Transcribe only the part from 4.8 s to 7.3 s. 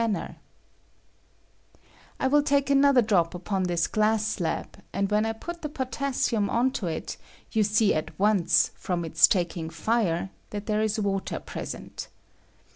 and when I put the potassium on to it,